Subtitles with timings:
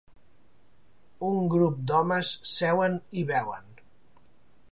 [1.27, 3.69] Un grup d'homes seuen i beuen